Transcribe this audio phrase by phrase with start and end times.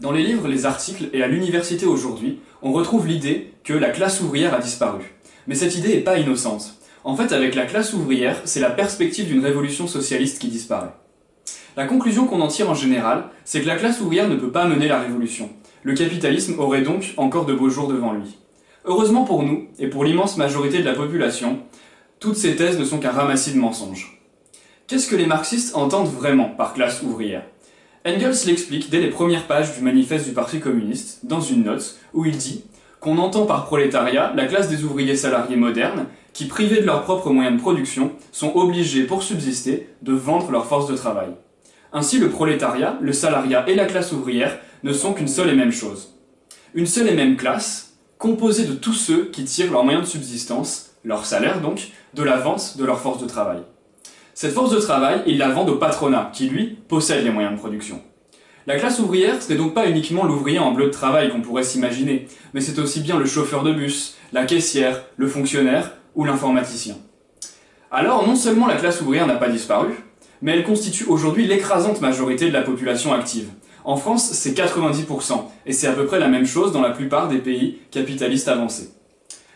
[0.00, 4.20] Dans les livres, les articles et à l'université aujourd'hui, on retrouve l'idée que la classe
[4.20, 5.14] ouvrière a disparu.
[5.46, 6.74] Mais cette idée n'est pas innocente.
[7.04, 10.94] En fait, avec la classe ouvrière, c'est la perspective d'une révolution socialiste qui disparaît.
[11.76, 14.66] La conclusion qu'on en tire en général, c'est que la classe ouvrière ne peut pas
[14.66, 15.50] mener la révolution.
[15.82, 18.38] Le capitalisme aurait donc encore de beaux jours devant lui.
[18.84, 21.60] Heureusement pour nous, et pour l'immense majorité de la population,
[22.18, 24.20] toutes ces thèses ne sont qu'un ramassis de mensonges.
[24.86, 27.46] Qu'est-ce que les marxistes entendent vraiment par classe ouvrière?
[28.04, 32.24] Engels l'explique dès les premières pages du manifeste du Parti communiste, dans une note, où
[32.24, 32.64] il dit
[32.98, 37.30] qu'on entend par prolétariat la classe des ouvriers salariés modernes qui, privés de leurs propres
[37.30, 41.28] moyens de production, sont obligés, pour subsister, de vendre leur force de travail.
[41.92, 45.72] Ainsi, le prolétariat, le salariat et la classe ouvrière ne sont qu'une seule et même
[45.72, 46.14] chose.
[46.74, 50.90] Une seule et même classe, composée de tous ceux qui tirent leurs moyens de subsistance,
[51.04, 53.60] leur salaire donc, de la vente de leur force de travail.
[54.42, 57.60] Cette force de travail, ils la vendent au patronat, qui lui possède les moyens de
[57.60, 58.02] production.
[58.66, 61.62] La classe ouvrière, ce n'est donc pas uniquement l'ouvrier en bleu de travail qu'on pourrait
[61.62, 66.96] s'imaginer, mais c'est aussi bien le chauffeur de bus, la caissière, le fonctionnaire ou l'informaticien.
[67.92, 69.90] Alors non seulement la classe ouvrière n'a pas disparu,
[70.40, 73.46] mais elle constitue aujourd'hui l'écrasante majorité de la population active.
[73.84, 77.28] En France, c'est 90%, et c'est à peu près la même chose dans la plupart
[77.28, 78.90] des pays capitalistes avancés.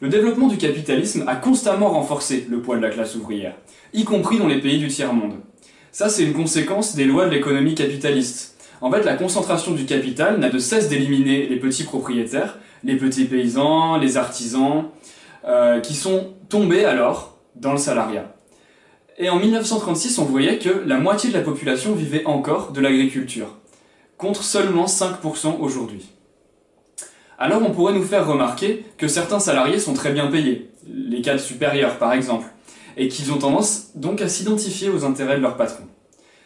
[0.00, 3.56] Le développement du capitalisme a constamment renforcé le poids de la classe ouvrière,
[3.92, 5.34] y compris dans les pays du tiers-monde.
[5.90, 8.56] Ça, c'est une conséquence des lois de l'économie capitaliste.
[8.80, 13.24] En fait, la concentration du capital n'a de cesse d'éliminer les petits propriétaires, les petits
[13.24, 14.84] paysans, les artisans,
[15.44, 18.36] euh, qui sont tombés alors dans le salariat.
[19.18, 23.56] Et en 1936, on voyait que la moitié de la population vivait encore de l'agriculture,
[24.16, 26.08] contre seulement 5% aujourd'hui.
[27.40, 31.40] Alors on pourrait nous faire remarquer que certains salariés sont très bien payés, les cadres
[31.40, 32.46] supérieurs par exemple,
[32.96, 35.84] et qu'ils ont tendance donc à s'identifier aux intérêts de leur patron.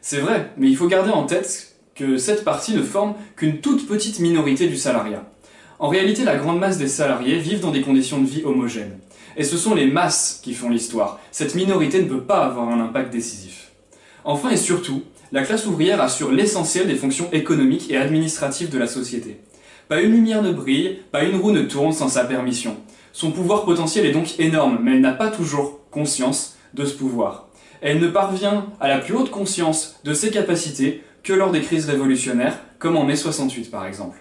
[0.00, 3.86] C'est vrai, mais il faut garder en tête que cette partie ne forme qu'une toute
[3.86, 5.30] petite minorité du salariat.
[5.78, 8.98] En réalité, la grande masse des salariés vivent dans des conditions de vie homogènes.
[9.36, 11.20] Et ce sont les masses qui font l'histoire.
[11.32, 13.72] Cette minorité ne peut pas avoir un impact décisif.
[14.24, 18.86] Enfin et surtout, la classe ouvrière assure l'essentiel des fonctions économiques et administratives de la
[18.86, 19.38] société.
[19.88, 22.76] Pas une lumière ne brille, pas une roue ne tourne sans sa permission.
[23.12, 27.48] Son pouvoir potentiel est donc énorme, mais elle n'a pas toujours conscience de ce pouvoir.
[27.80, 31.86] Elle ne parvient à la plus haute conscience de ses capacités que lors des crises
[31.86, 34.18] révolutionnaires, comme en mai 68 par exemple.